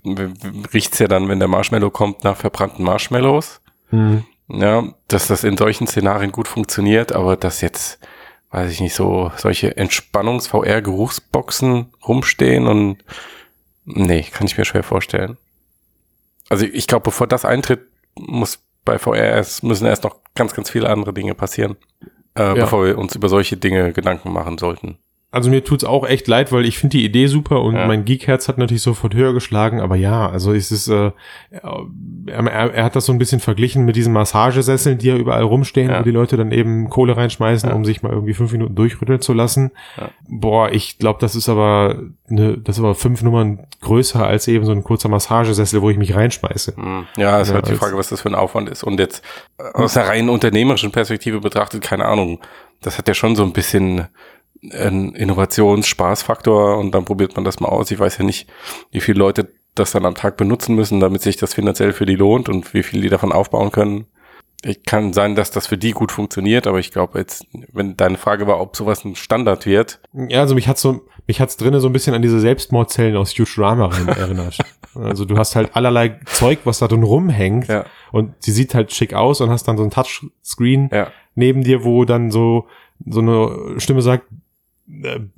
[0.74, 3.62] Riecht's ja dann, wenn der Marshmallow kommt, nach verbrannten Marshmallows.
[3.92, 8.00] hm, Ja, dass das in solchen Szenarien gut funktioniert, aber dass jetzt,
[8.56, 12.98] weiß ich nicht, so solche Entspannungs-VR-Geruchsboxen rumstehen und
[13.86, 15.38] nee, kann ich mir schwer vorstellen.
[16.50, 17.82] Also ich glaube, bevor das eintritt,
[18.16, 21.76] muss bei VR erst, müssen erst noch ganz, ganz viele andere Dinge passieren,
[22.38, 22.54] äh, Ja.
[22.54, 24.98] bevor wir uns über solche Dinge Gedanken machen sollten.
[25.36, 27.86] Also mir tut's auch echt leid, weil ich finde die Idee super und Ja.
[27.88, 31.12] mein Geekherz hat natürlich sofort höher geschlagen, aber ja, also es ist, äh,
[31.52, 35.90] er, er, hat das so ein bisschen verglichen mit diesen Massagesesseln, die ja überall rumstehen,
[35.92, 36.00] Ja.
[36.00, 37.76] wo die Leute dann eben Kohle reinschmeißen, Ja.
[37.76, 39.72] um sich mal irgendwie fünf Minuten durchrütteln zu lassen.
[40.28, 44.66] Boah, ich glaube, das ist aber ne, das ist aber fünf Nummern größer als eben
[44.66, 46.76] so ein kurzer Massagesessel, wo ich mich reinschmeiße.
[46.78, 48.84] Hm, Ja, ist halt die Frage, was das für ein Aufwand ist.
[48.84, 49.24] Und jetzt
[49.58, 52.40] äh, aus einer rein unternehmerischen Perspektive betrachtet, keine Ahnung,
[52.82, 54.08] das hat ja schon so ein bisschen
[54.72, 57.92] einen Innovations-Spaßfaktor und dann probiert man das mal aus.
[57.92, 58.50] Ich weiß ja nicht,
[58.92, 62.16] wie viele Leute das dann am Tag benutzen müssen, damit sich das finanziell für die
[62.16, 64.06] lohnt und wie viel die davon aufbauen können.
[64.64, 68.18] Ich kann sein, dass das für die gut funktioniert, aber ich glaube jetzt, wenn deine
[68.18, 71.82] Frage war, ob sowas ein Standard wird, Ja, also mich hat's so, mich hat's drinnen
[71.82, 74.58] so ein bisschen an diese Selbstmordzellen aus Futurama rein erinnert.
[74.96, 78.94] Also du hast halt allerlei Zeug, was da drin rumhängt ja, und sie sieht halt
[78.94, 82.68] schick aus und hast dann so ein Touchscreen ja, neben dir, wo dann so
[83.06, 84.26] so eine Stimme sagt,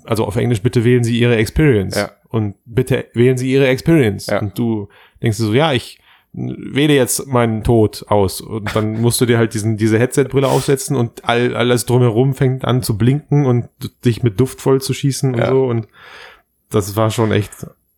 [0.04, 2.12] also auf Englisch bitte wählen Sie Ihre Experience Ja.
[2.30, 4.40] und bitte wählen Sie Ihre Experience Ja.
[4.40, 4.90] und du
[5.22, 6.00] denkst dir so, ja, ich
[6.34, 10.96] wähle jetzt meinen Tod aus und dann musst du dir halt diesen diese Headset-Brille aufsetzen
[10.96, 13.70] und all, alles drumherum fängt an zu blinken und
[14.06, 15.50] dich mit Duft voll zu schießen und Ja.
[15.50, 15.88] so und
[16.70, 17.52] das war schon echt,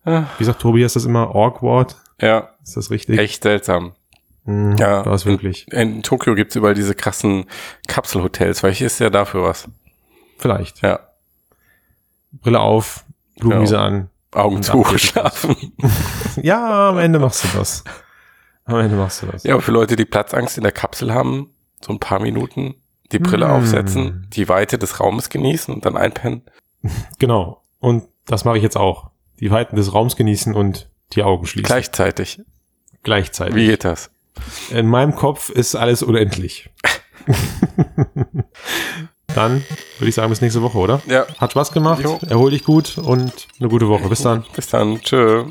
[0.04, 1.96] Ah, wie sagt Tobi, ist das immer awkward?
[2.20, 3.18] ja, Ist das richtig?
[3.18, 3.92] echt seltsam.
[4.44, 5.04] Mhm, Ja.
[5.04, 5.66] War es wirklich.
[5.72, 7.44] In Tokio gibt's überall diese krassen
[7.88, 8.60] Kapselhotels.
[8.60, 9.68] Vielleicht ist ja dafür was.
[10.38, 10.80] Vielleicht.
[10.80, 11.00] Ja.
[12.32, 13.04] Brille auf,
[13.38, 14.10] Blumenwiese an.
[14.32, 15.02] Augen zu, ab geht's.
[15.02, 15.56] schlafen.
[16.42, 17.82] Ja, am Ende machst du das.
[18.64, 19.42] Am Ende machst du das.
[19.44, 21.50] Ja, für Leute, die Platzangst in der Kapsel haben,
[21.84, 22.74] so ein paar Minuten
[23.10, 23.50] die Brille Mm.
[23.50, 26.42] aufsetzen, die Weite des Raumes genießen und dann einpennen.
[27.18, 27.62] Genau.
[27.80, 29.10] Und das mache ich jetzt auch.
[29.40, 31.66] Die Weiten des Raums genießen und die Augen schließen.
[31.66, 32.40] Gleichzeitig.
[33.02, 33.54] Gleichzeitig.
[33.56, 34.10] Wie geht das?
[34.70, 36.70] In meinem Kopf ist alles unendlich.
[39.34, 39.64] Dann
[39.98, 41.02] würde ich sagen, bis nächste Woche, oder?
[41.06, 41.26] Ja.
[41.38, 42.02] Hat Spaß gemacht.
[42.02, 42.18] Jo.
[42.28, 44.08] Erhol dich gut und eine gute Woche.
[44.08, 44.44] Bis dann.
[44.54, 45.00] Bis dann.
[45.00, 45.44] Tschö.